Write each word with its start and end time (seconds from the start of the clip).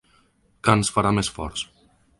Que 0.67 0.75
ens 0.79 0.91
farà 0.97 1.15
més 1.19 1.33
forts. 1.39 1.69